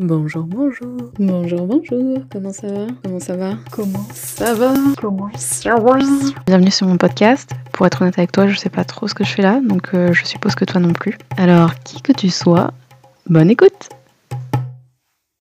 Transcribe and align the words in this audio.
Bonjour, 0.00 0.44
bonjour. 0.44 0.96
Bonjour, 1.18 1.66
bonjour. 1.66 2.22
Comment 2.30 2.52
ça 2.52 2.68
va? 2.72 2.86
Comment 3.02 3.18
ça 3.18 3.36
va? 3.36 3.54
Comment 3.72 4.08
ça 4.14 4.54
va? 4.54 4.74
Comment 4.96 5.28
ça 5.36 5.74
va? 5.74 5.98
Bienvenue 6.46 6.70
sur 6.70 6.86
mon 6.86 6.96
podcast. 6.96 7.50
Pour 7.72 7.84
être 7.84 8.00
honnête 8.00 8.16
avec 8.16 8.30
toi, 8.30 8.46
je 8.46 8.56
sais 8.56 8.70
pas 8.70 8.84
trop 8.84 9.08
ce 9.08 9.14
que 9.14 9.24
je 9.24 9.34
fais 9.34 9.42
là, 9.42 9.60
donc 9.60 9.94
euh, 9.94 10.12
je 10.12 10.24
suppose 10.24 10.54
que 10.54 10.64
toi 10.64 10.80
non 10.80 10.92
plus. 10.92 11.18
Alors, 11.36 11.74
qui 11.80 12.00
que 12.00 12.12
tu 12.12 12.30
sois, 12.30 12.70
bonne 13.26 13.50
écoute 13.50 13.88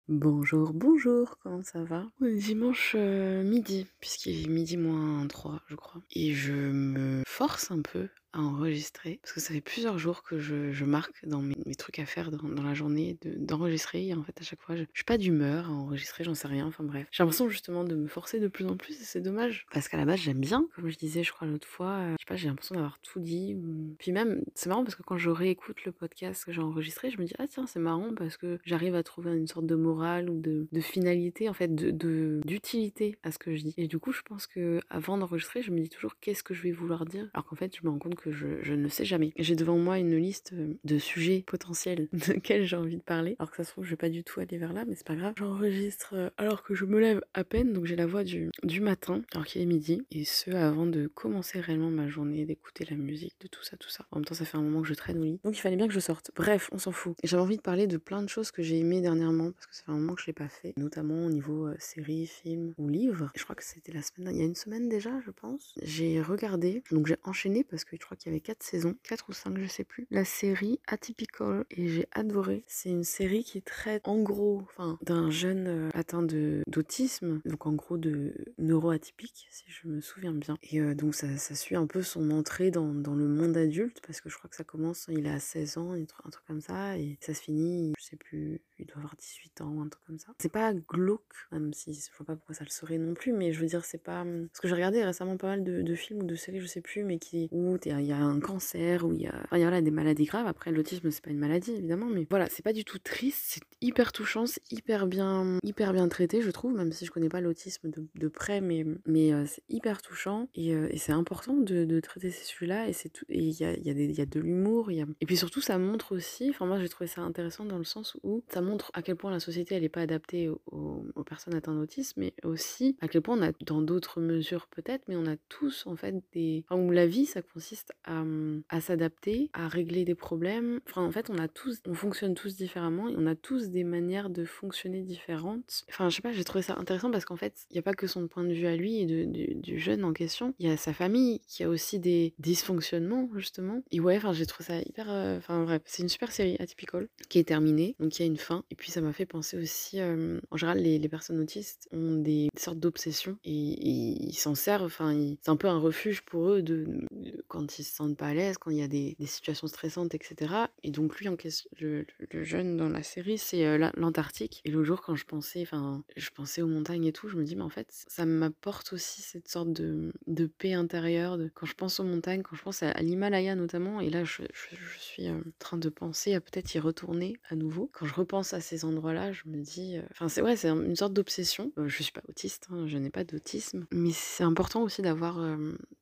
Bonjour, 0.07 0.71
bonjour, 0.73 1.37
comment 1.43 1.61
ça 1.61 1.83
va? 1.83 2.05
Dimanche 2.21 2.95
euh, 2.97 3.43
midi, 3.43 3.85
puisqu'il 3.99 4.45
est 4.45 4.49
midi 4.49 4.75
moins 4.77 5.27
3, 5.27 5.59
je 5.67 5.75
crois. 5.75 6.01
Et 6.15 6.33
je 6.33 6.53
me 6.53 7.21
force 7.27 7.69
un 7.69 7.81
peu 7.81 8.07
à 8.33 8.39
enregistrer, 8.39 9.19
parce 9.21 9.33
que 9.33 9.39
ça 9.39 9.53
fait 9.53 9.61
plusieurs 9.61 9.97
jours 9.97 10.23
que 10.23 10.39
je, 10.39 10.83
marque 10.85 11.25
dans 11.25 11.41
mes, 11.41 11.55
trucs 11.77 11.99
à 11.99 12.05
faire 12.05 12.31
dans, 12.31 12.63
la 12.63 12.73
journée 12.73 13.17
de- 13.21 13.35
d'enregistrer. 13.37 14.13
en 14.13 14.23
fait, 14.23 14.39
à 14.39 14.43
chaque 14.43 14.61
fois, 14.61 14.75
je, 14.75 14.83
suis 14.93 15.03
pas 15.03 15.17
d'humeur 15.17 15.67
à 15.67 15.71
enregistrer, 15.71 16.23
j'en 16.23 16.35
sais 16.35 16.47
rien. 16.47 16.67
Enfin 16.67 16.83
bref, 16.83 17.07
j'ai 17.11 17.23
l'impression 17.23 17.49
justement 17.49 17.83
de 17.83 17.95
me 17.95 18.07
forcer 18.07 18.39
de 18.39 18.47
plus 18.47 18.65
en 18.65 18.77
plus 18.77 18.99
et 19.01 19.03
c'est 19.03 19.21
dommage. 19.21 19.65
Parce 19.71 19.87
qu'à 19.87 19.97
la 19.97 20.05
base, 20.05 20.19
j'aime 20.19 20.39
bien, 20.39 20.67
comme 20.75 20.89
je 20.89 20.97
disais, 20.97 21.23
je 21.23 21.31
crois 21.31 21.47
l'autre 21.47 21.67
fois, 21.67 21.91
euh, 21.91 22.15
je 22.19 22.23
sais 22.23 22.27
pas, 22.27 22.35
j'ai 22.35 22.47
l'impression 22.47 22.75
d'avoir 22.75 22.99
tout 22.99 23.19
dit. 23.19 23.57
Puis 23.99 24.11
même, 24.11 24.41
c'est 24.55 24.69
marrant 24.69 24.83
parce 24.83 24.95
que 24.95 25.03
quand 25.03 25.17
je 25.17 25.29
réécoute 25.29 25.83
le 25.85 25.91
podcast 25.91 26.45
que 26.45 26.51
j'ai 26.51 26.61
enregistré, 26.61 27.09
je 27.09 27.19
me 27.19 27.25
dis, 27.25 27.33
ah 27.39 27.47
tiens, 27.47 27.65
c'est 27.67 27.79
marrant 27.79 28.13
parce 28.15 28.37
que 28.37 28.59
j'arrive 28.65 28.95
à 28.95 29.03
trouver 29.03 29.35
une 29.35 29.47
sorte 29.47 29.65
de 29.65 29.75
morale 29.75 30.29
ou 30.29 30.39
de, 30.39 30.67
finalité, 30.79 31.49
en 31.49 31.53
fait, 31.53 31.73
d'utilité 31.73 33.17
à 33.23 33.31
ce 33.31 33.39
que 33.39 33.55
je 33.55 33.63
dis. 33.63 33.73
Et 33.77 33.87
du 33.87 33.99
coup, 33.99 34.11
je 34.11 34.21
pense 34.21 34.47
que 34.47 34.79
avant 34.89 35.17
d'enregistrer, 35.17 35.61
je 35.61 35.71
me 35.71 35.79
dis 35.79 35.89
toujours 35.89 36.17
qu'est-ce 36.19 36.43
que 36.43 36.53
je 36.53 36.61
vais 36.61 36.71
vouloir 36.71 37.05
dire, 37.05 37.29
alors 37.33 37.45
qu'en 37.45 37.55
fait, 37.55 37.75
je 37.75 37.85
me 37.85 37.89
rends 37.89 37.99
compte 37.99 38.15
que 38.17 38.31
je, 38.31 38.73
ne 38.73 38.87
sais 38.89 39.05
jamais. 39.05 39.31
J'ai 39.37 39.55
devant 39.55 39.77
moi 39.77 39.97
une 39.99 40.15
liste 40.15 40.53
euh, 40.53 40.73
de 40.83 40.97
sujets 40.97 41.43
potentiels 41.45 42.07
de 42.13 42.33
lesquels 42.33 42.65
j'ai 42.65 42.75
envie 42.75 42.97
de 42.97 43.01
parler, 43.01 43.35
alors 43.39 43.51
que 43.51 43.57
ça 43.57 43.63
se 43.63 43.71
trouve, 43.71 43.85
je 43.85 43.91
vais 43.91 43.95
pas 43.95 44.09
du 44.09 44.23
tout 44.23 44.39
aller 44.39 44.57
vers 44.57 44.73
là, 44.73 44.85
mais 44.85 44.95
c'est 44.95 45.07
pas 45.07 45.15
grave. 45.15 45.33
J'enregistre 45.37 46.13
euh, 46.13 46.29
alors 46.37 46.63
que 46.63 46.75
je 46.75 46.85
me 46.85 46.99
lève 46.99 47.21
à 47.33 47.43
peine, 47.43 47.73
donc 47.73 47.85
j'ai 47.85 47.95
la 47.95 48.05
voix 48.05 48.23
du, 48.23 48.51
du 48.63 48.81
matin, 48.81 49.21
alors 49.33 49.45
qu'il 49.45 49.61
est 49.61 49.65
midi, 49.65 50.05
et 50.11 50.25
ce 50.25 50.51
avant 50.51 50.85
de 50.85 51.07
commencer 51.07 51.59
réellement 51.59 51.89
ma 51.89 52.07
journée, 52.07 52.45
d'écouter 52.45 52.85
la 52.89 52.95
musique, 52.95 53.35
de 53.41 53.47
tout 53.47 53.63
ça, 53.63 53.77
tout 53.77 53.89
ça. 53.89 54.05
En 54.11 54.17
même 54.17 54.25
temps, 54.25 54.35
ça 54.35 54.45
fait 54.45 54.57
un 54.57 54.61
moment 54.61 54.81
que 54.81 54.87
je 54.87 54.93
traîne 54.93 55.19
au 55.19 55.23
lit, 55.23 55.39
donc 55.43 55.57
il 55.57 55.61
fallait 55.61 55.75
bien 55.75 55.87
que 55.87 55.93
je 55.93 55.99
sorte. 55.99 56.31
Bref, 56.35 56.69
on 56.71 56.77
s'en 56.77 56.91
fout. 56.91 57.15
J'avais 57.23 57.41
envie 57.41 57.57
de 57.57 57.61
parler 57.61 57.87
de 57.87 57.97
plein 57.97 58.21
de 58.21 58.29
choses 58.29 58.51
que 58.51 58.61
j'ai 58.61 58.79
aimées 58.79 59.01
dernièrement, 59.01 59.51
parce 59.51 59.67
que 59.67 59.75
ça 59.75 59.83
fait 59.83 59.91
un 59.91 59.95
moment 59.95 60.15
que 60.15 60.21
je 60.21 60.27
l'ai 60.27 60.33
pas 60.33 60.49
fait, 60.49 60.73
notamment 60.77 61.25
au 61.25 61.29
niveau 61.29 61.67
euh, 61.67 61.75
séries, 61.79 62.27
films 62.27 62.73
ou 62.77 62.89
livres. 62.89 63.31
Je 63.35 63.43
crois 63.43 63.55
que 63.55 63.63
c'était 63.63 63.91
la 63.91 64.01
semaine, 64.01 64.35
il 64.35 64.39
y 64.39 64.41
a 64.41 64.45
une 64.45 64.55
semaine 64.55 64.89
déjà, 64.89 65.11
je 65.25 65.31
pense. 65.31 65.75
J'ai 65.81 66.21
regardé, 66.21 66.83
donc 66.91 67.07
j'ai 67.07 67.17
enchaîné 67.23 67.63
parce 67.63 67.85
que 67.85 67.95
crois 68.07 68.17
qu'il 68.17 68.31
y 68.31 68.33
avait 68.35 68.41
quatre 68.41 68.63
saisons, 68.63 68.95
quatre 69.03 69.29
ou 69.29 69.33
cinq, 69.33 69.57
je 69.57 69.67
sais 69.67 69.83
plus. 69.83 70.07
La 70.11 70.25
série 70.25 70.79
Atypical 70.87 71.65
et 71.71 71.87
j'ai 71.87 72.07
adoré. 72.11 72.63
C'est 72.67 72.89
une 72.89 73.03
série 73.03 73.43
qui 73.43 73.61
traite 73.61 74.07
en 74.07 74.21
gros, 74.21 74.61
enfin, 74.63 74.97
d'un 75.03 75.29
jeune 75.29 75.67
euh, 75.67 75.89
atteint 75.93 76.23
d'autisme, 76.23 77.41
donc 77.45 77.65
en 77.65 77.73
gros 77.73 77.97
de 77.97 78.33
neuroatypique, 78.57 79.47
si 79.51 79.65
je 79.67 79.87
me 79.87 80.01
souviens 80.01 80.33
bien. 80.33 80.57
Et 80.63 80.79
euh, 80.79 80.95
donc 80.95 81.15
ça, 81.15 81.37
ça 81.37 81.55
suit 81.55 81.75
un 81.75 81.87
peu 81.87 82.01
son 82.01 82.31
entrée 82.31 82.71
dans, 82.71 82.93
dans 82.93 83.15
le 83.15 83.27
monde 83.27 83.57
adulte 83.57 84.01
parce 84.05 84.21
que 84.21 84.29
je 84.29 84.37
crois 84.37 84.49
que 84.49 84.55
ça 84.55 84.63
commence, 84.63 85.07
il 85.09 85.27
a 85.27 85.39
16 85.39 85.77
ans, 85.77 85.93
un 85.93 86.29
truc 86.29 86.45
comme 86.45 86.61
ça, 86.61 86.97
et 86.97 87.17
ça 87.21 87.33
se 87.33 87.41
finit, 87.41 87.93
je 87.97 88.03
sais 88.03 88.15
plus, 88.15 88.61
il 88.79 88.85
doit 88.85 88.97
avoir 88.97 89.15
18 89.15 89.61
ans 89.61 89.81
un 89.81 89.89
truc 89.89 90.03
comme 90.05 90.19
ça. 90.19 90.33
C'est 90.39 90.51
pas 90.51 90.73
glauque, 90.73 91.21
même 91.51 91.73
si 91.73 91.93
je 91.93 92.15
vois 92.17 92.25
pas 92.25 92.35
pourquoi 92.35 92.55
ça 92.55 92.63
le 92.63 92.69
serait 92.69 92.97
non 92.97 93.13
plus, 93.13 93.33
mais 93.33 93.51
je 93.53 93.59
veux 93.59 93.67
dire, 93.67 93.83
c'est 93.85 94.01
pas. 94.03 94.23
Parce 94.23 94.59
que 94.61 94.67
j'ai 94.67 94.75
regardé 94.75 95.03
récemment 95.03 95.37
pas 95.37 95.47
mal 95.47 95.63
de, 95.63 95.81
de 95.81 95.95
films 95.95 96.21
ou 96.23 96.25
de 96.25 96.35
séries, 96.35 96.59
je 96.59 96.67
sais 96.67 96.81
plus, 96.81 97.03
mais 97.03 97.17
qui. 97.19 97.49
où 97.51 97.77
t'es- 97.77 97.91
il 97.99 98.07
y 98.07 98.11
a 98.11 98.17
un 98.17 98.39
cancer, 98.39 99.05
où 99.05 99.13
il 99.13 99.21
y 99.21 99.27
a. 99.27 99.33
Enfin, 99.45 99.57
y 99.57 99.63
a 99.63 99.81
des 99.81 99.91
maladies 99.91 100.25
graves. 100.25 100.47
Après, 100.47 100.71
l'autisme, 100.71 101.11
c'est 101.11 101.23
pas 101.23 101.29
une 101.29 101.39
maladie, 101.39 101.71
évidemment, 101.71 102.07
mais 102.07 102.25
voilà, 102.29 102.47
c'est 102.49 102.63
pas 102.63 102.73
du 102.73 102.85
tout 102.85 102.99
triste, 102.99 103.41
c'est 103.43 103.61
hyper 103.81 104.11
touchant, 104.11 104.45
c'est 104.45 104.61
hyper 104.71 105.07
bien, 105.07 105.59
hyper 105.63 105.93
bien 105.93 106.07
traité, 106.07 106.41
je 106.41 106.51
trouve, 106.51 106.73
même 106.73 106.91
si 106.91 107.05
je 107.05 107.11
connais 107.11 107.29
pas 107.29 107.41
l'autisme 107.41 107.89
de, 107.89 108.07
de 108.15 108.27
près, 108.27 108.61
mais, 108.61 108.85
mais 109.05 109.33
euh, 109.33 109.45
c'est 109.45 109.63
hyper 109.69 110.01
touchant 110.01 110.49
et, 110.55 110.73
euh, 110.73 110.89
c'est 110.95 111.11
important 111.11 111.55
de, 111.55 111.99
traiter 111.99 112.29
ces 112.29 112.45
sujets-là 112.45 112.89
et 112.89 112.93
il 113.29 113.51
y 113.59 113.63
a, 113.63 113.77
y, 113.77 113.89
a 113.89 113.93
y 113.93 114.21
a 114.21 114.25
de 114.25 114.39
l'humour, 114.39 114.89
a... 114.89 114.91
et 114.93 115.25
puis 115.25 115.37
surtout, 115.37 115.61
ça 115.61 115.77
montre 115.77 116.15
aussi, 116.15 116.49
enfin, 116.49 116.65
moi 116.65 116.79
j'ai 116.79 116.89
trouvé 116.89 117.07
ça 117.07 117.21
intéressant 117.21 117.65
dans 117.65 117.77
le 117.77 117.83
sens 117.83 118.17
où 118.23 118.43
ça 118.49 118.61
montre 118.61 118.91
à 118.93 119.01
quel 119.01 119.15
point 119.15 119.31
la 119.31 119.39
société 119.39 119.75
elle 119.75 119.83
est 119.83 119.89
pas 119.89 120.01
adaptée 120.01 120.49
aux- 120.49 121.05
aux 121.15 121.23
personnes 121.23 121.55
atteintes 121.55 121.77
d'autisme, 121.77 122.21
mais 122.21 122.33
aussi 122.43 122.97
à 123.01 123.07
quel 123.07 123.21
point 123.21 123.37
on 123.37 123.41
a, 123.41 123.51
dans 123.65 123.81
d'autres 123.81 124.21
mesures 124.21 124.67
peut-être, 124.67 125.03
mais 125.07 125.15
on 125.15 125.25
a 125.25 125.35
tous 125.49 125.85
en 125.87 125.95
fait 125.95 126.15
des. 126.33 126.63
Enfin, 126.67 126.81
où 126.81 126.91
la 126.91 127.07
vie 127.07 127.25
ça 127.25 127.41
consiste 127.41 127.86
à, 128.03 128.21
hum, 128.21 128.63
à 128.69 128.81
s'adapter, 128.81 129.49
à 129.53 129.67
régler 129.67 130.05
des 130.05 130.15
problèmes. 130.15 130.79
Enfin, 130.87 131.03
en 131.03 131.11
fait, 131.11 131.29
on 131.29 131.37
a 131.37 131.47
tous, 131.47 131.79
on 131.85 131.93
fonctionne 131.93 132.35
tous 132.35 132.55
différemment 132.55 133.09
et 133.09 133.15
on 133.17 133.27
a 133.27 133.35
tous 133.35 133.69
des 133.69 133.83
manières 133.83 134.29
de 134.29 134.45
fonctionner 134.45 135.01
différentes. 135.01 135.83
Enfin, 135.89 136.09
je 136.09 136.15
sais 136.15 136.21
pas, 136.21 136.31
j'ai 136.31 136.43
trouvé 136.43 136.61
ça 136.61 136.75
intéressant 136.77 137.11
parce 137.11 137.25
qu'en 137.25 137.35
fait, 137.35 137.65
il 137.71 137.73
n'y 137.73 137.79
a 137.79 137.83
pas 137.83 137.93
que 137.93 138.07
son 138.07 138.27
point 138.27 138.43
de 138.43 138.53
vue 138.53 138.67
à 138.67 138.75
lui 138.75 138.99
et 138.99 139.05
de- 139.05 139.53
du, 139.59 139.79
jeune 139.79 140.03
en 140.03 140.13
question, 140.13 140.53
il 140.59 140.67
y 140.67 140.71
a 140.71 140.77
sa 140.77 140.93
famille 140.93 141.41
qui 141.47 141.63
a 141.63 141.69
aussi 141.69 141.99
des 141.99 142.33
dysfonctionnements 142.39 143.29
justement. 143.35 143.83
Et 143.91 143.99
ouais, 143.99 144.17
enfin, 144.17 144.33
j'ai 144.33 144.45
trouvé 144.45 144.65
ça 144.65 144.79
hyper. 144.79 145.09
euh, 145.09 145.37
Enfin, 145.37 145.63
bref, 145.63 145.81
c'est 145.85 146.03
une 146.03 146.09
super 146.09 146.31
série 146.31 146.55
Atypical 146.59 147.07
qui 147.29 147.39
est 147.39 147.43
terminée, 147.47 147.95
donc 147.99 148.17
il 148.17 148.21
y 148.21 148.25
a 148.25 148.27
une 148.27 148.37
fin. 148.37 148.63
Et 148.71 148.75
puis 148.75 148.91
ça 148.91 149.01
m'a 149.01 149.13
fait 149.13 149.25
penser 149.25 149.57
aussi, 149.57 149.99
euh, 149.99 150.39
en 150.51 150.57
général, 150.57 150.79
les, 150.79 151.07
personnes 151.07 151.39
autistes 151.39 151.87
ont 151.93 152.17
des 152.17 152.49
sortes 152.57 152.79
d'obsessions 152.79 153.37
et, 153.45 153.51
ils 153.51 154.33
s'en 154.33 154.55
servent. 154.55 154.83
Enfin, 154.85 155.17
c'est 155.41 155.49
un 155.49 155.55
peu 155.55 155.67
un 155.67 155.79
refuge 155.79 156.21
pour 156.21 156.49
eux 156.49 156.61
de- 156.61 157.05
quand 157.47 157.76
ils 157.76 157.76
se 157.83 157.95
sentent 157.95 158.17
pas 158.17 158.27
à 158.27 158.33
l'aise, 158.33 158.57
quand 158.57 158.71
il 158.71 158.77
y 158.77 158.81
a 158.83 158.87
des, 158.87 159.15
des 159.19 159.25
situations 159.25 159.67
stressantes, 159.67 160.13
etc. 160.15 160.53
Et 160.83 160.91
donc 160.91 161.17
lui, 161.19 161.27
en 161.29 161.35
question, 161.35 161.69
le, 161.79 162.05
le- 162.19 162.27
le 162.31 162.43
jeune 162.43 162.77
dans 162.77 162.89
la 162.89 163.03
série, 163.03 163.37
c'est 163.37 163.65
euh, 163.65 163.77
la- 163.77 163.91
l'Antarctique. 163.95 164.61
Et 164.65 164.71
l'autre 164.71 164.85
jour, 164.85 165.01
quand 165.01 165.15
je 165.15 165.25
pensais, 165.25 165.61
enfin, 165.61 166.03
je 166.15 166.29
pensais 166.29 166.61
aux 166.61 166.67
montagnes 166.67 167.05
et 167.05 167.13
tout, 167.13 167.27
je 167.29 167.37
me 167.37 167.43
dis, 167.43 167.55
mais 167.55 167.63
en 167.63 167.69
fait, 167.69 167.87
ça 168.07 168.25
m'apporte 168.25 168.93
aussi 168.93 169.21
cette 169.21 169.47
sorte 169.47 169.71
de, 169.73 170.11
de 170.27 170.45
paix 170.47 170.73
intérieure. 170.73 171.37
Quand 171.53 171.65
je 171.65 171.73
pense 171.75 171.99
aux 171.99 172.03
montagnes, 172.03 172.41
quand 172.43 172.55
je 172.55 172.61
pense 172.63 172.83
à, 172.83 172.93
l'Himalaya 173.01 173.55
notamment, 173.55 173.99
et 174.01 174.09
là, 174.09 174.23
je, 174.23 174.43
je- 174.53 174.75
suis 174.99 175.27
euh, 175.27 175.37
en 175.37 175.41
train 175.59 175.77
de 175.77 175.89
penser 175.89 176.33
à 176.33 176.41
peut-être 176.41 176.73
y 176.75 176.79
retourner 176.79 177.37
à 177.49 177.55
nouveau. 177.55 177.89
Quand 177.93 178.05
je 178.05 178.13
repense 178.13 178.53
à 178.53 178.61
ces 178.61 178.85
endroits-là, 178.85 179.31
je 179.31 179.43
me 179.45 179.57
dis, 179.61 179.97
euh, 179.97 180.01
enfin, 180.11 180.27
c'est 180.29 180.41
ouais, 180.41 180.55
c'est 180.55 180.67
un- 180.69 180.83
une 180.83 180.95
sorte 180.95 181.13
d'obsession. 181.13 181.71
Je 181.77 182.03
suis 182.03 182.11
pas 182.11 182.21
autiste, 182.27 182.67
hein, 182.71 182.87
je 182.87 182.97
n'ai 182.97 183.09
pas 183.09 183.23
d'autisme, 183.23 183.85
mais 183.91 184.11
c'est 184.13 184.43
important 184.43 184.83
aussi 184.83 185.01
d'avoir, 185.01 185.37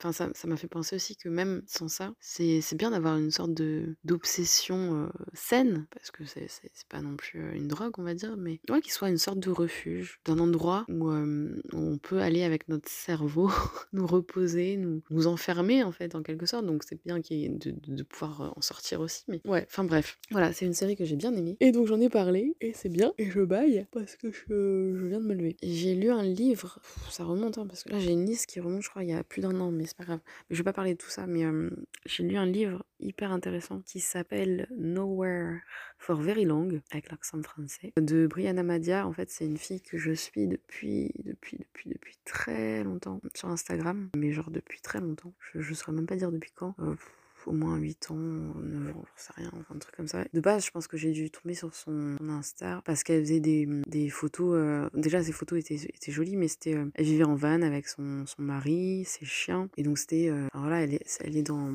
enfin, 0.03 0.12
ça 0.12 0.47
m'a 0.47 0.57
fait 0.57 0.68
penser 0.68 0.96
aussi 0.96 1.16
que 1.16 1.30
même 1.30 1.63
sans 1.67 1.87
ça, 1.87 2.13
c'est 2.19 2.61
bien 2.75 2.91
d'avoir 2.91 3.17
une 3.17 3.31
sorte 3.31 3.51
d'obsession 4.03 5.09
saine, 5.33 5.85
parce 5.91 6.11
que 6.11 6.23
c'est 6.25 6.47
pas 6.89 7.01
non 7.01 7.15
plus 7.15 7.41
une 7.55 7.67
drogue, 7.67 7.93
on 7.97 8.03
va 8.03 8.13
dire, 8.13 8.35
mais 8.37 8.59
ouais, 8.69 8.81
qu'il 8.81 8.91
soit 8.91 9.09
une 9.09 9.17
sorte 9.17 9.39
de 9.39 9.49
refuge, 9.49 10.19
d'un 10.25 10.39
endroit 10.39 10.85
où, 10.89 11.09
on 11.73 11.97
peut 11.97 12.19
aller 12.19 12.43
avec 12.43 12.67
notre 12.67 12.89
cerveau, 12.89 13.49
nous 13.93 14.05
reposer, 14.07 14.77
nous, 14.77 15.01
nous 15.09 15.27
enfermer 15.27 15.83
en 15.83 15.91
fait, 15.91 16.15
en 16.15 16.23
quelque 16.23 16.45
sorte. 16.45 16.65
Donc 16.65 16.83
c'est 16.83 17.01
bien 17.05 17.21
qu'il 17.21 17.57
de, 17.57 17.73
de- 17.87 18.03
pouvoir 18.03 18.53
en 18.55 18.61
sortir 18.61 19.01
aussi. 19.01 19.23
Mais 19.27 19.41
ouais, 19.45 19.65
enfin 19.67 19.83
bref, 19.83 20.19
voilà, 20.31 20.53
c'est 20.53 20.65
une 20.65 20.73
série 20.73 20.95
que 20.95 21.05
j'ai 21.05 21.15
bien 21.15 21.33
aimée. 21.35 21.57
Et 21.59 21.71
donc 21.71 21.87
j'en 21.87 21.99
ai 21.99 22.09
parlé, 22.09 22.55
et 22.61 22.73
c'est 22.73 22.89
bien, 22.89 23.13
et 23.17 23.29
je 23.29 23.41
baille 23.41 23.85
parce 23.91 24.15
que 24.15 24.31
je, 24.31 24.95
je 24.95 25.05
viens 25.05 25.19
de 25.19 25.25
me 25.25 25.33
lever. 25.33 25.57
J'ai 25.63 25.95
lu 25.95 26.09
un 26.11 26.23
livre, 26.23 26.79
ça 27.09 27.23
remonte, 27.23 27.57
hein, 27.57 27.65
parce 27.67 27.83
que 27.83 27.89
là 27.89 27.99
j'ai 27.99 28.11
une 28.11 28.25
liste 28.25 28.45
qui 28.47 28.59
remonte, 28.59 28.83
je 28.83 28.89
crois, 28.89 29.03
il 29.03 29.09
y 29.09 29.13
a 29.13 29.23
plus 29.23 29.41
d'un 29.41 29.59
an, 29.59 29.71
mais 29.71 29.85
c'est 29.85 29.97
pas 29.97 30.03
grave. 30.05 30.19
Mais 30.49 30.55
je 30.55 30.61
vais 30.61 30.63
pas 30.65 30.73
parler 30.73 30.93
de 30.93 30.99
tout 30.99 31.09
ça, 31.09 31.25
mais 31.27 31.43
j'ai 32.05 32.23
lu 32.23 32.38
un 32.38 32.45
livre 32.45 32.85
hyper 32.99 33.31
intéressant 33.31 33.81
qui 33.81 33.99
s'appelle 33.99 34.67
Nowhere 34.77 35.59
for 35.97 36.21
Very 36.21 36.45
Long, 36.45 36.69
avec 36.91 37.09
l'accent 37.09 37.41
français, 37.41 37.93
de 37.99 38.27
Brianna 38.27 38.63
Madia. 38.63 39.07
En 39.07 39.13
fait, 39.13 39.29
c'est 39.29 39.45
une 39.45 39.57
fille 39.57 39.81
que 39.81 39.97
je 39.97 40.11
suis 40.11 40.47
depuis, 40.47 41.11
depuis, 41.23 41.57
depuis, 41.57 41.89
depuis 41.89 42.17
très 42.25 42.83
longtemps 42.83 43.21
sur 43.33 43.49
Instagram, 43.49 44.09
mais 44.15 44.31
genre 44.31 44.51
depuis 44.51 44.81
très 44.81 44.99
longtemps. 44.99 45.33
Je, 45.39 45.61
je 45.61 45.73
saurais 45.73 45.94
même 45.94 46.07
pas 46.07 46.15
dire 46.15 46.31
depuis 46.31 46.51
quand. 46.51 46.75
Euh, 46.79 46.95
au 47.47 47.53
moins 47.53 47.78
8 47.78 48.11
ans, 48.11 48.16
9 48.16 48.95
ans, 48.95 49.03
j'en 49.06 49.13
sais 49.16 49.33
rien, 49.35 49.51
enfin 49.53 49.75
un 49.75 49.79
truc 49.79 49.95
comme 49.95 50.07
ça. 50.07 50.23
De 50.33 50.39
base, 50.39 50.66
je 50.66 50.72
pense 50.72 50.88
que 50.88 50.97
j'ai 50.97 51.11
dû 51.11 51.29
tomber 51.29 51.53
sur 51.53 51.73
son, 51.73 52.17
Insta 52.28 52.81
parce 52.85 53.03
qu'elle 53.03 53.22
faisait 53.22 53.39
des, 53.39 54.09
photos. 54.09 54.56
euh, 54.56 54.89
Déjà, 54.94 55.24
ses 55.24 55.31
photos 55.31 55.59
étaient, 55.59 56.12
jolies, 56.12 56.38
mais 56.38 56.47
c'était. 56.47 56.75
euh, 56.75 56.86
elle 56.95 57.06
vivait 57.06 57.24
en 57.24 57.36
van 57.36 57.62
avec 57.62 57.88
son, 57.88 58.25
mari, 58.38 59.03
ses 59.06 59.25
chiens. 59.25 59.69
Et 59.77 59.83
donc, 59.83 59.97
c'était. 59.97 60.30
euh, 60.30 60.47
alors 60.53 60.69
là, 60.69 60.81
elle 60.81 60.94
est, 60.94 61.19
elle 61.24 61.38
est 61.38 61.44
dans. 61.44 61.71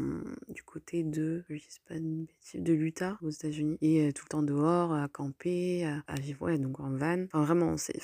du 0.48 0.62
côté 0.62 1.02
de. 1.02 1.44
Je 1.48 1.54
dis 1.54 1.80
pas 1.88 1.94
bêtise, 1.94 2.60
de 2.62 2.72
l'Utah, 2.72 3.18
aux 3.22 3.30
États-Unis. 3.30 3.78
Et 3.80 4.12
tout 4.12 4.24
le 4.26 4.30
temps 4.30 4.42
dehors, 4.42 4.92
à 4.92 5.08
camper, 5.08 5.86
à, 6.06 6.14
vivre, 6.20 6.42
ouais, 6.42 6.58
donc 6.58 6.80
en 6.80 6.90
van. 6.90 7.24
Enfin, 7.32 7.44
vraiment, 7.44 7.76
c'est 7.76 7.98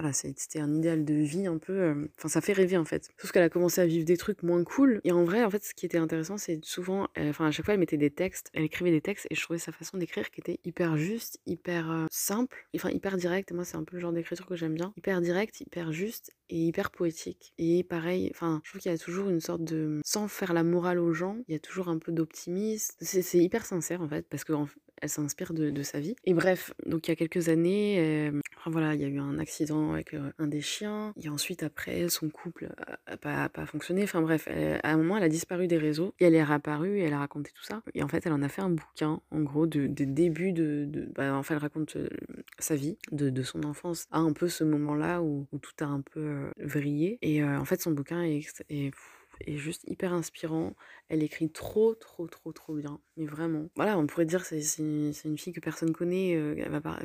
voilà, 0.00 0.14
c'était 0.14 0.60
un 0.60 0.74
idéal 0.78 1.04
de 1.04 1.14
vie 1.14 1.46
un 1.46 1.58
peu. 1.58 1.72
euh, 1.72 2.08
Enfin, 2.18 2.28
ça 2.28 2.40
fait 2.40 2.52
rêver 2.54 2.76
en 2.78 2.84
fait. 2.84 3.08
Sauf 3.18 3.32
qu'elle 3.32 3.42
a 3.42 3.48
commencé 3.50 3.80
à 3.80 3.86
vivre 3.86 4.04
des 4.06 4.16
trucs 4.16 4.42
moins 4.42 4.64
cool. 4.64 5.00
Et 5.04 5.12
en 5.12 5.24
vrai, 5.24 5.44
en 5.44 5.50
fait, 5.50 5.62
ce 5.62 5.74
qui 5.74 5.84
était 5.86 5.98
intéressant, 5.98 6.38
c'est 6.38 6.64
souvent, 6.64 7.08
enfin, 7.18 7.46
à 7.46 7.50
chaque 7.50 7.64
fois, 7.66 7.74
elle 7.74 7.80
mettait 7.80 7.96
des 7.98 8.10
textes, 8.10 8.50
elle 8.54 8.64
écrivait 8.64 8.90
des 8.90 9.00
textes, 9.02 9.26
et 9.30 9.34
je 9.34 9.42
trouvais 9.42 9.58
sa 9.58 9.72
façon 9.72 9.98
d'écrire 9.98 10.30
qui 10.30 10.40
était 10.40 10.58
hyper 10.64 10.96
juste, 10.96 11.38
hyper 11.46 11.90
euh, 11.90 12.06
simple, 12.10 12.66
enfin, 12.74 12.90
hyper 12.90 13.16
direct. 13.16 13.52
Moi, 13.52 13.64
c'est 13.64 13.76
un 13.76 13.84
peu 13.84 13.96
le 13.96 14.00
genre 14.00 14.12
d'écriture 14.12 14.46
que 14.46 14.56
j'aime 14.56 14.74
bien. 14.74 14.92
Hyper 14.96 15.20
direct, 15.20 15.60
hyper 15.60 15.92
juste 15.92 16.32
et 16.48 16.56
hyper 16.56 16.90
poétique. 16.90 17.52
Et 17.58 17.84
pareil, 17.84 18.30
enfin, 18.34 18.60
je 18.64 18.70
trouve 18.70 18.80
qu'il 18.80 18.90
y 18.90 18.94
a 18.94 18.98
toujours 18.98 19.28
une 19.28 19.40
sorte 19.40 19.64
de. 19.64 20.00
Sans 20.04 20.28
faire 20.28 20.52
la 20.52 20.64
morale 20.64 20.98
aux 20.98 21.12
gens, 21.12 21.36
il 21.48 21.52
y 21.52 21.56
a 21.56 21.60
toujours 21.60 21.88
un 21.88 21.98
peu 21.98 22.10
d'optimisme. 22.12 22.94
C'est 23.00 23.38
hyper 23.38 23.64
sincère 23.66 24.00
en 24.02 24.08
fait, 24.08 24.26
parce 24.28 24.44
que 24.44 24.52
elle 25.00 25.08
s'inspire 25.08 25.52
de, 25.52 25.82
sa 25.82 26.00
vie. 26.00 26.14
Et 26.24 26.34
bref, 26.34 26.72
donc 26.86 27.08
il 27.08 27.10
y 27.10 27.12
a 27.12 27.16
quelques 27.16 27.48
années, 27.48 28.30
enfin, 28.58 28.70
voilà, 28.70 28.94
il 28.94 29.00
y 29.00 29.04
a 29.04 29.08
eu 29.08 29.18
un 29.18 29.38
accident 29.38 29.92
avec 29.92 30.14
un 30.38 30.46
des 30.46 30.60
chiens. 30.60 31.12
Et 31.22 31.28
ensuite, 31.28 31.62
après, 31.62 32.08
son 32.08 32.28
couple 32.28 32.68
n'a 33.08 33.16
pas, 33.16 33.48
pas, 33.48 33.66
fonctionné. 33.66 34.02
Enfin 34.04 34.20
bref, 34.20 34.48
à 34.82 34.90
un 34.90 34.96
moment, 34.96 35.16
elle 35.16 35.22
a 35.22 35.28
disparu 35.28 35.66
des 35.66 35.78
réseaux 35.78 36.14
et 36.20 36.26
elle 36.26 36.34
est 36.34 36.42
réapparue 36.42 36.98
et 36.98 37.04
elle 37.04 37.14
a 37.14 37.18
raconté 37.18 37.50
tout 37.54 37.64
ça. 37.64 37.82
Et 37.94 38.02
en 38.02 38.08
fait, 38.08 38.26
elle 38.26 38.32
en 38.32 38.42
a 38.42 38.48
fait 38.48 38.62
un 38.62 38.70
bouquin, 38.70 39.20
en 39.30 39.40
gros, 39.40 39.66
de, 39.66 39.86
de 39.86 40.04
début 40.04 40.52
de. 40.52 40.88
bah, 41.14 41.34
enfin, 41.34 41.54
elle 41.54 41.62
raconte 41.62 41.96
sa 42.58 42.76
vie, 42.76 42.98
de, 43.12 43.30
de, 43.30 43.42
son 43.42 43.64
enfance, 43.64 44.06
à 44.10 44.18
un 44.18 44.32
peu 44.32 44.48
ce 44.48 44.64
moment-là 44.64 45.22
où, 45.22 45.46
où, 45.52 45.58
tout 45.58 45.72
a 45.80 45.86
un 45.86 46.00
peu 46.00 46.50
vrillé. 46.58 47.18
Et 47.22 47.42
en 47.42 47.64
fait, 47.64 47.80
son 47.80 47.92
bouquin 47.92 48.22
est, 48.22 48.62
est 48.68 48.92
est 49.46 49.56
juste 49.56 49.82
hyper 49.86 50.12
inspirant. 50.12 50.74
Elle 51.08 51.22
écrit 51.22 51.50
trop, 51.50 51.94
trop, 51.94 52.26
trop, 52.26 52.52
trop 52.52 52.74
bien. 52.74 53.00
Mais 53.16 53.26
vraiment. 53.26 53.68
Voilà, 53.76 53.98
on 53.98 54.06
pourrait 54.06 54.26
dire 54.26 54.44
c'est 54.44 54.60
une 54.78 55.38
fille 55.38 55.52
que 55.52 55.60
personne 55.60 55.92
connaît, 55.92 56.36
euh, 56.36 56.54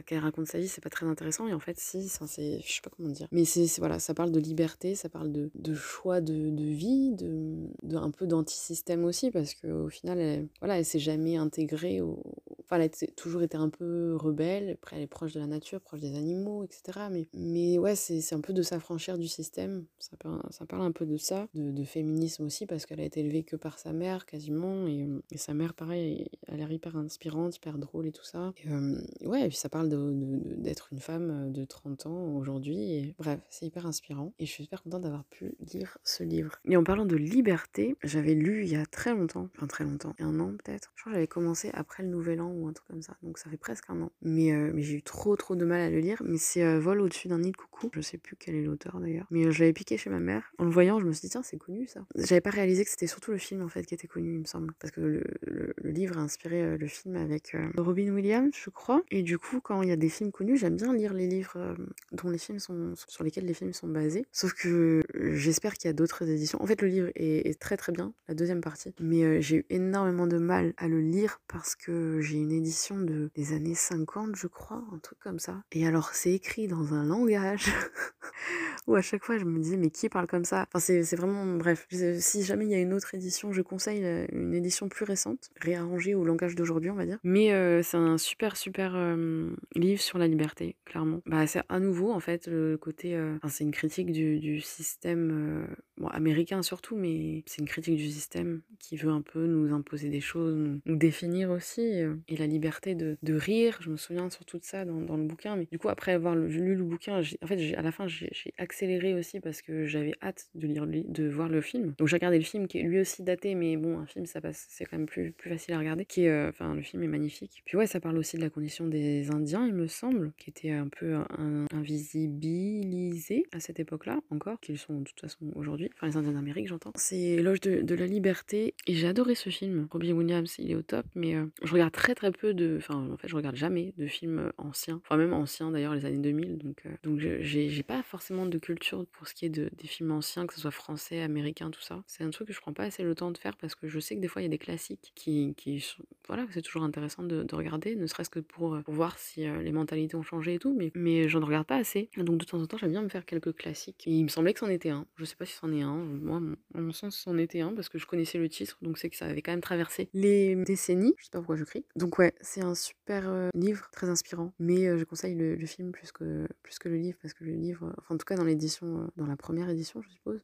qu'elle 0.05 0.19
raconte 0.19 0.47
sa 0.47 0.59
vie, 0.59 0.67
c'est 0.67 0.81
pas 0.81 0.89
très 0.89 1.05
intéressant. 1.05 1.47
Et 1.47 1.53
en 1.53 1.59
fait, 1.59 1.79
si, 1.79 2.07
c'est. 2.07 2.59
Je 2.61 2.71
sais 2.71 2.81
pas 2.81 2.91
comment 2.95 3.09
dire. 3.09 3.27
Mais 3.31 3.45
c'est 3.45 3.65
voilà, 3.79 3.99
ça 3.99 4.13
parle 4.13 4.31
de 4.31 4.39
liberté, 4.39 4.95
ça 4.95 5.09
parle 5.09 5.31
de, 5.31 5.49
de 5.55 5.73
choix 5.75 6.21
de, 6.21 6.49
de, 6.49 6.63
vie, 6.63 7.11
de, 7.11 7.67
de 7.83 7.97
un 7.97 8.11
peu 8.11 8.27
d'antisystème 8.27 9.05
aussi, 9.05 9.31
parce 9.31 9.53
qu'au 9.55 9.89
final, 9.89 10.19
elle, 10.19 10.47
voilà, 10.59 10.77
elle 10.77 10.85
s'est 10.85 10.99
jamais 10.99 11.37
intégrée 11.37 12.01
au. 12.01 12.21
Enfin, 12.65 12.81
elle 12.81 12.89
a 12.89 13.07
toujours 13.15 13.43
été 13.43 13.57
un 13.57 13.69
peu 13.69 14.15
rebelle. 14.15 14.71
Après, 14.71 14.97
elle 14.97 15.03
est 15.03 15.07
proche 15.07 15.33
de 15.33 15.39
la 15.39 15.47
nature, 15.47 15.81
proche 15.81 16.01
des 16.01 16.15
animaux, 16.15 16.63
etc. 16.63 17.07
Mais, 17.11 17.27
mais 17.33 17.77
ouais, 17.77 17.95
c'est 17.95 18.33
un 18.33 18.41
peu 18.41 18.53
de 18.53 18.61
s'affranchir 18.61 19.17
du 19.17 19.27
système. 19.27 19.85
Ça 19.99 20.17
parle, 20.17 20.41
ça 20.49 20.65
parle 20.65 20.81
un 20.83 20.91
peu 20.91 21.05
de 21.05 21.17
ça, 21.17 21.47
de, 21.53 21.83
féminisme 21.83 22.43
aussi 22.45 22.65
parce 22.65 22.87
qu'elle 22.87 22.99
a 22.99 23.03
été 23.03 23.19
élevée 23.19 23.43
que 23.43 23.55
par 23.55 23.77
sa 23.77 23.93
mère 23.93 24.25
quasiment. 24.25 24.87
Et, 24.87 25.07
sa 25.37 25.53
mère 25.53 25.73
pareil 25.73 26.27
elle 26.47 26.57
l'air 26.57 26.71
hyper 26.71 26.95
inspirante 26.95 27.55
hyper 27.57 27.77
drôle 27.77 28.07
et 28.07 28.11
tout 28.11 28.23
ça. 28.23 28.53
Et, 28.63 28.69
euh, 28.69 28.99
ouais 29.25 29.45
et 29.45 29.47
puis 29.49 29.57
ça 29.57 29.69
parle 29.69 29.89
d'être 29.89 30.89
une 30.91 30.99
femme 30.99 31.51
de 31.51 31.65
30 31.65 32.07
ans 32.07 32.35
aujourd'hui. 32.35 33.13
Bref 33.19 33.39
c'est 33.49 33.67
hyper 33.67 33.85
inspirant. 33.85 34.33
Et 34.39 34.45
je 34.45 34.51
suis 34.51 34.63
super 34.63 34.81
contente 34.81 35.01
d'avoir 35.03 35.25
pu 35.25 35.55
lire 35.73 35.97
ce 36.03 36.23
livre. 36.23 36.59
Et 36.65 36.77
en 36.77 36.83
parlant 36.83 37.05
de 37.05 37.15
liberté 37.15 37.95
j'avais 38.03 38.33
lu 38.33 38.63
il 38.63 38.71
y 38.71 38.75
a 38.75 38.85
très 38.85 39.13
longtemps 39.13 39.49
enfin 39.55 39.67
très 39.67 39.83
longtemps 39.83 40.15
un 40.19 40.39
an 40.39 40.53
peut-être. 40.63 40.91
Je 40.95 41.01
crois 41.01 41.11
que 41.11 41.17
j'avais 41.17 41.27
commencé 41.27 41.69
après 41.73 42.01
le 42.01 42.09
nouvel 42.09 42.41
an 42.41 42.54
ou 42.55 42.67
un 42.67 42.73
truc 42.73 42.87
comme 42.87 43.01
ça. 43.01 43.17
Donc 43.23 43.37
ça 43.37 43.49
fait 43.49 43.57
presque 43.57 43.89
un 43.89 44.01
an. 44.01 44.11
Mais, 44.21 44.51
euh, 44.51 44.71
mais 44.73 44.81
j'ai 44.81 44.95
eu 44.95 45.03
trop 45.03 45.35
trop 45.35 45.55
de 45.55 45.65
mal 45.65 45.81
à 45.81 45.89
le 45.89 45.99
lire. 45.99 46.21
Mais 46.25 46.37
c'est 46.37 46.63
euh, 46.63 46.79
Vol 46.79 47.01
au-dessus 47.01 47.27
d'un 47.27 47.39
nid 47.39 47.51
de 47.51 47.57
coucou. 47.57 47.89
Je 47.93 48.01
sais 48.01 48.17
plus 48.17 48.35
quel 48.35 48.55
est 48.55 48.63
l'auteur 48.63 48.99
d'ailleurs. 48.99 49.27
Mais 49.31 49.51
je 49.51 49.59
l'avais 49.59 49.73
piqué 49.73 49.97
chez 49.97 50.09
ma 50.09 50.19
mère. 50.19 50.51
En 50.57 50.65
le 50.65 50.71
voyant 50.71 50.99
je 50.99 51.05
me 51.05 51.11
suis 51.11 51.21
dit 51.21 51.29
tiens 51.29 51.43
c'est 51.43 51.57
connu 51.57 51.87
ça. 51.87 52.05
J'avais 52.15 52.41
pas 52.41 52.49
réalisé 52.49 52.83
que 52.83 52.89
c'était 52.89 53.07
surtout 53.07 53.31
le 53.31 53.37
film 53.37 53.61
en 53.61 53.69
fait 53.69 53.85
qui 53.85 53.93
était 53.93 54.07
connu, 54.07 54.33
il 54.33 54.39
me 54.39 54.45
semble, 54.45 54.73
parce 54.79 54.91
que 54.91 55.01
le, 55.01 55.73
livre 55.83 56.17
a 56.17 56.21
inspiré 56.21 56.61
euh, 56.61 56.77
le 56.77 56.87
film 56.87 57.15
avec 57.15 57.55
euh, 57.55 57.69
Robin 57.77 58.13
Williams, 58.13 58.51
je 58.53 58.69
crois. 58.69 59.03
Et 59.11 59.23
du 59.23 59.37
coup, 59.37 59.61
quand 59.61 59.81
il 59.81 59.89
y 59.89 59.91
a 59.91 59.95
des 59.95 60.09
films 60.09 60.31
connus, 60.31 60.57
j'aime 60.57 60.75
bien 60.75 60.93
lire 60.93 61.13
les 61.13 61.27
livres 61.27 61.57
euh, 61.57 61.75
dont 62.11 62.29
les 62.29 62.37
films 62.37 62.59
sont 62.59 62.93
sur 63.07 63.23
lesquels 63.23 63.45
les 63.45 63.53
films 63.53 63.73
sont 63.73 63.87
basés. 63.87 64.25
Sauf 64.31 64.53
que 64.53 65.03
j'espère 65.13 65.73
qu'il 65.73 65.87
y 65.87 65.91
a 65.91 65.93
d'autres 65.93 66.27
éditions. 66.27 66.61
En 66.61 66.65
fait, 66.65 66.81
le 66.81 66.87
livre 66.87 67.09
est, 67.15 67.47
est, 67.47 67.59
très 67.59 67.77
très 67.77 67.91
bien, 67.91 68.13
la 68.27 68.35
deuxième 68.35 68.61
partie, 68.61 68.93
mais 68.99 69.41
j'ai 69.41 69.57
eu 69.57 69.65
énormément 69.69 70.27
de 70.27 70.37
mal 70.37 70.73
à 70.77 70.87
le 70.87 70.99
lire 70.99 71.41
parce 71.47 71.75
que 71.75 72.19
j'ai 72.21 72.37
une 72.45 72.51
édition 72.51 72.99
de 72.99 73.29
des 73.35 73.53
années 73.53 73.75
50, 73.75 74.35
je 74.35 74.47
crois, 74.47 74.83
un 74.93 74.99
truc 74.99 75.19
comme 75.19 75.39
ça. 75.39 75.63
Et 75.71 75.87
alors, 75.87 76.09
c'est 76.13 76.33
écrit 76.33 76.67
dans 76.67 76.93
un 76.93 77.03
langage 77.03 77.65
où 78.87 78.95
à 78.95 79.01
chaque 79.01 79.23
fois 79.23 79.37
je 79.37 79.45
me 79.45 79.59
disais 79.59 79.77
mais 79.77 79.89
qui 79.89 80.09
parle 80.09 80.27
comme 80.27 80.45
ça? 80.45 80.67
Enfin, 80.67 80.79
c'est 80.79 81.15
vraiment 81.15 81.45
bref. 81.45 81.87
Si 82.19 82.43
jamais 82.43 82.65
il 82.65 82.71
y 82.71 82.75
a 82.75 82.79
une 82.79 82.93
autre 82.93 83.13
édition, 83.15 83.51
je 83.51 83.61
conseille 83.61 84.03
une 84.31 84.53
édition 84.53 84.89
plus 84.89 85.05
récente, 85.05 85.49
réarrangée 85.59 86.15
au 86.15 86.23
langage 86.23 86.55
d'aujourd'hui, 86.55 86.89
on 86.89 86.95
va 86.95 87.05
dire. 87.05 87.19
Mais 87.23 87.51
euh, 87.53 87.81
c'est 87.83 87.97
un 87.97 88.17
super, 88.17 88.57
super 88.57 88.93
euh, 88.95 89.49
livre 89.75 90.01
sur 90.01 90.17
la 90.17 90.27
liberté, 90.27 90.75
clairement. 90.85 91.21
Bah, 91.25 91.47
c'est 91.47 91.63
à 91.69 91.79
nouveau, 91.79 92.11
en 92.11 92.19
fait, 92.19 92.47
le 92.47 92.77
côté. 92.77 93.15
Euh, 93.15 93.37
c'est 93.47 93.63
une 93.63 93.71
critique 93.71 94.11
du, 94.11 94.39
du 94.39 94.61
système 94.61 95.67
américain 96.11 96.61
surtout, 96.61 96.95
mais 96.95 97.43
c'est 97.45 97.61
une 97.61 97.67
critique 97.67 97.97
du 97.97 98.09
système 98.09 98.61
qui 98.79 98.97
veut 98.97 99.09
un 99.09 99.21
peu 99.21 99.45
nous 99.45 99.73
imposer 99.73 100.09
des 100.09 100.21
choses, 100.21 100.55
nous, 100.55 100.79
nous 100.85 100.95
définir 100.95 101.51
aussi. 101.51 101.81
et 101.81 102.34
la 102.39 102.47
liberté 102.47 102.95
de, 102.95 103.17
de, 103.21 103.33
rire, 103.33 103.77
je 103.81 103.89
me 103.89 103.97
souviens 103.97 104.29
surtout 104.29 104.57
de 104.57 104.63
ça 104.63 104.85
dans, 104.85 105.01
dans 105.01 105.17
le 105.17 105.23
bouquin. 105.23 105.55
Mais 105.55 105.67
du 105.71 105.79
coup, 105.79 105.89
après 105.89 106.13
avoir 106.13 106.35
lu 106.35 106.75
le 106.75 106.83
bouquin, 106.83 107.19
en 107.19 107.47
fait, 107.47 107.75
à 107.75 107.81
la 107.81 107.91
fin, 107.91 108.07
j'ai 108.07 108.31
accéléré 108.57 109.13
aussi 109.13 109.39
parce 109.39 109.61
que 109.61 109.85
j'avais 109.85 110.13
hâte 110.21 110.49
de 110.55 110.67
lire, 110.67 110.85
de 110.87 111.27
voir 111.27 111.49
le 111.49 111.61
film. 111.61 111.93
Donc 111.97 112.07
j'ai 112.07 112.15
regardé 112.15 112.37
le 112.37 112.43
film 112.43 112.67
qui 112.67 112.79
est 112.79 112.83
lui 112.83 112.99
aussi 112.99 113.23
daté, 113.23 113.55
mais 113.55 113.77
bon, 113.77 113.99
un 113.99 114.05
film, 114.05 114.25
ça 114.25 114.41
passe, 114.41 114.67
c'est 114.69 114.85
quand 114.85 114.97
même 114.97 115.07
plus, 115.07 115.31
plus 115.31 115.49
facile 115.49 115.73
à 115.73 115.79
regarder. 115.79 116.05
Qui 116.05 116.29
enfin, 116.29 116.73
le 116.75 116.81
film 116.81 117.03
est 117.03 117.07
magnifique. 117.07 117.63
Puis 117.65 117.77
ouais, 117.77 117.87
ça 117.87 117.99
parle 117.99 118.17
aussi 118.17 118.37
de 118.37 118.41
la 118.41 118.49
condition 118.49 118.87
des 118.87 119.29
Indiens, 119.31 119.65
il 119.67 119.73
me 119.73 119.87
semble, 119.87 120.33
qui 120.37 120.49
était 120.49 120.71
un 120.71 120.87
peu 120.87 121.15
un, 121.15 121.65
invisibilisés 121.73 123.45
à 123.51 123.59
cette 123.59 123.79
époque-là, 123.79 124.19
encore, 124.29 124.59
qu'ils 124.59 124.77
sont 124.77 124.99
de 124.99 125.03
toute 125.05 125.19
façon 125.19 125.51
aujourd'hui. 125.55 125.89
Enfin, 125.95 126.07
les 126.07 126.17
Indiens 126.17 126.33
d'Amérique, 126.33 126.67
j'entends. 126.67 126.91
C'est 126.95 127.15
Éloge 127.15 127.61
de, 127.61 127.81
de, 127.81 127.95
la 127.95 128.07
liberté. 128.07 128.73
Et 128.87 128.93
j'ai 128.93 129.07
adoré 129.07 129.35
ce 129.35 129.49
film. 129.49 129.87
Robbie 129.91 130.13
Williams, 130.13 130.55
il 130.59 130.71
est 130.71 130.75
au 130.75 130.81
top, 130.81 131.05
mais 131.15 131.35
euh, 131.35 131.45
je 131.63 131.71
regarde 131.71 131.91
très 131.91 132.15
très 132.15 132.24
peu 132.31 132.53
de. 132.53 132.75
Enfin, 132.77 133.09
en 133.11 133.17
fait, 133.17 133.27
je 133.27 133.35
regarde 133.35 133.55
jamais 133.55 133.93
de 133.97 134.07
films 134.07 134.51
anciens. 134.57 135.01
Enfin, 135.05 135.17
même 135.17 135.33
anciens 135.33 135.71
d'ailleurs, 135.71 135.95
les 135.95 136.05
années 136.05 136.17
2000. 136.17 136.57
Donc, 136.57 136.85
euh, 136.85 136.89
donc 137.03 137.19
j'ai 137.19 137.83
pas 137.83 138.03
forcément 138.03 138.45
de 138.45 138.57
culture 138.57 139.05
pour 139.11 139.27
ce 139.27 139.33
qui 139.33 139.45
est 139.45 139.49
de, 139.49 139.69
des 139.77 139.87
films 139.87 140.11
anciens, 140.11 140.47
que 140.47 140.53
ce 140.53 140.61
soit 140.61 140.71
français, 140.71 141.21
américain, 141.21 141.69
tout 141.71 141.81
ça. 141.81 142.03
C'est 142.07 142.23
un 142.23 142.29
truc 142.29 142.47
que 142.47 142.53
je 142.53 142.61
prends 142.61 142.73
pas 142.73 142.83
assez 142.83 143.03
le 143.03 143.15
temps 143.15 143.31
de 143.31 143.37
faire 143.37 143.55
parce 143.57 143.75
que 143.75 143.87
je 143.87 143.99
sais 143.99 144.15
que 144.15 144.21
des 144.21 144.27
fois 144.27 144.41
il 144.41 144.45
y 144.45 144.47
a 144.47 144.49
des 144.49 144.57
classiques 144.57 145.11
qui, 145.15 145.53
qui 145.57 145.79
sont, 145.79 146.03
voilà, 146.27 146.45
c'est 146.51 146.61
toujours 146.61 146.83
intéressant 146.83 147.23
de, 147.23 147.43
de 147.43 147.55
regarder, 147.55 147.95
ne 147.95 148.07
serait-ce 148.07 148.29
que 148.29 148.39
pour, 148.39 148.81
pour, 148.83 148.93
voir 148.93 149.17
si 149.17 149.47
euh, 149.47 149.61
les 149.61 149.71
mentalités 149.71 150.15
ont 150.15 150.23
changé 150.23 150.55
et 150.55 150.59
tout, 150.59 150.73
mais, 150.73 150.91
mais 150.95 151.27
je 151.27 151.37
ne 151.37 151.45
regarde 151.45 151.67
pas 151.67 151.77
assez. 151.77 152.09
Donc 152.17 152.37
de 152.37 152.45
temps 152.45 152.61
en 152.61 152.65
temps, 152.65 152.77
j'aime 152.77 152.91
bien 152.91 153.01
me 153.01 153.09
faire 153.09 153.25
quelques 153.25 153.55
classiques. 153.55 154.03
Et 154.07 154.11
il 154.11 154.23
me 154.23 154.29
semblait 154.29 154.53
que 154.53 154.59
c'en 154.59 154.69
était 154.69 154.89
un. 154.89 155.05
Je 155.17 155.25
sais 155.25 155.35
pas 155.35 155.45
si 155.45 155.53
c'en 155.53 155.71
est 155.71 155.81
un. 155.81 155.95
Moi, 155.95 156.41
à 156.73 156.81
mon 156.81 156.91
sens, 156.91 157.17
c'en 157.17 157.37
était 157.37 157.61
un 157.61 157.73
parce 157.73 157.89
que 157.89 157.97
je 157.97 158.05
connaissais 158.05 158.37
le 158.37 158.49
titre, 158.49 158.77
donc 158.81 158.97
c'est 158.97 159.09
que 159.09 159.15
ça 159.15 159.25
avait 159.25 159.41
quand 159.41 159.51
même 159.51 159.61
traversé 159.61 160.09
les 160.13 160.55
décennies. 160.55 161.13
Je 161.17 161.25
sais 161.25 161.31
pas 161.31 161.39
pourquoi 161.39 161.55
je 161.55 161.63
crie. 161.63 161.85
Donc 161.95 162.14
ouais, 162.17 162.33
c'est 162.41 162.61
un 162.61 162.75
super 162.75 163.49
livre, 163.53 163.89
très 163.91 164.09
inspirant. 164.09 164.53
Mais 164.59 164.97
je 164.97 165.03
conseille 165.03 165.35
le, 165.35 165.65
film 165.65 165.91
plus 165.91 166.11
que, 166.11 166.47
plus 166.63 166.79
que 166.79 166.89
le 166.89 166.97
livre 166.97 167.17
parce 167.21 167.33
que 167.33 167.43
le 167.43 167.53
livre, 167.53 167.93
enfin 167.97 168.15
en 168.15 168.17
tout 168.17 168.25
cas 168.25 168.35
dans 168.35 168.43
l'édition, 168.43 169.09
dans 169.15 169.25
la 169.27 169.35
première 169.35 169.69
édition, 169.69 170.01
je 170.01 170.09
suppose, 170.09 170.43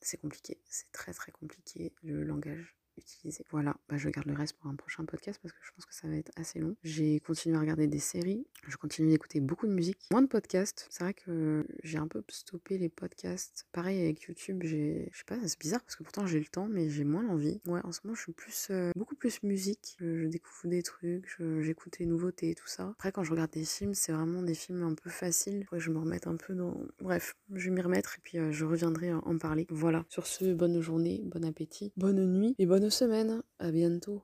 c'est 0.00 0.20
compliqué. 0.20 0.58
C'est 0.64 0.90
très 0.92 1.12
très 1.12 1.32
compliqué 1.32 1.92
le 2.02 2.24
langage 2.24 2.76
utilisé. 2.98 3.44
Voilà, 3.50 3.76
bah, 3.88 3.96
je 3.96 4.08
garde 4.08 4.26
le 4.26 4.34
reste 4.34 4.56
pour 4.58 4.70
un 4.70 4.74
prochain 4.74 5.04
podcast 5.04 5.40
parce 5.42 5.52
que 5.52 5.58
je 5.62 5.72
pense 5.72 5.86
que 5.86 5.94
ça 5.94 6.08
va 6.08 6.16
être 6.16 6.32
assez 6.36 6.58
long. 6.58 6.76
J'ai 6.82 7.20
continué 7.20 7.56
à 7.56 7.60
regarder 7.60 7.86
des 7.86 7.98
séries, 7.98 8.46
je 8.66 8.76
continue 8.76 9.10
d'écouter 9.10 9.40
beaucoup 9.40 9.66
de 9.66 9.72
musique, 9.72 9.98
moins 10.10 10.22
de 10.22 10.26
podcasts. 10.26 10.86
C'est 10.90 11.04
vrai 11.04 11.14
que 11.14 11.66
j'ai 11.82 11.98
un 11.98 12.08
peu 12.08 12.22
stoppé 12.28 12.78
les 12.78 12.88
podcasts. 12.88 13.66
Pareil 13.72 14.00
avec 14.00 14.22
YouTube, 14.22 14.62
j'ai, 14.64 15.08
je 15.12 15.18
sais 15.18 15.24
pas, 15.24 15.38
c'est 15.46 15.58
bizarre 15.58 15.82
parce 15.82 15.96
que 15.96 16.02
pourtant 16.02 16.26
j'ai 16.26 16.38
le 16.38 16.46
temps, 16.46 16.68
mais 16.68 16.88
j'ai 16.88 17.04
moins 17.04 17.22
l'envie. 17.22 17.60
Ouais, 17.66 17.80
en 17.84 17.92
ce 17.92 18.00
moment 18.04 18.14
je 18.14 18.22
suis 18.22 18.32
plus, 18.32 18.68
euh, 18.70 18.92
beaucoup 18.96 19.16
plus 19.16 19.42
musique. 19.42 19.96
Je, 20.00 20.26
découvre 20.26 20.68
des 20.68 20.82
trucs, 20.82 21.36
j'écoute 21.60 21.98
les 21.98 22.06
nouveautés 22.06 22.54
tout 22.54 22.66
ça. 22.66 22.88
Après 22.90 23.12
quand 23.12 23.22
je 23.22 23.30
regarde 23.30 23.50
des 23.50 23.64
films, 23.64 23.94
c'est 23.94 24.12
vraiment 24.12 24.42
des 24.42 24.54
films 24.54 24.82
un 24.82 24.94
peu 24.94 25.10
faciles. 25.10 25.66
Je 25.72 25.90
me 25.90 25.98
remette 25.98 26.26
un 26.26 26.36
peu 26.36 26.54
dans. 26.54 26.80
Bref, 27.00 27.36
je 27.52 27.68
vais 27.68 27.74
m'y 27.74 27.80
remettre 27.80 28.16
et 28.18 28.20
puis 28.22 28.38
euh, 28.38 28.52
je 28.52 28.64
reviendrai 28.64 29.12
en 29.12 29.38
parler. 29.38 29.66
Voilà. 29.70 30.04
Sur 30.08 30.26
ce, 30.26 30.52
bonne 30.52 30.80
journée, 30.80 31.22
bon 31.24 31.44
appétit, 31.44 31.92
bonne 31.96 32.26
nuit 32.32 32.54
et 32.58 32.66
bonne 32.84 32.90
semaine. 32.90 33.42
À 33.58 33.70
bientôt. 33.70 34.22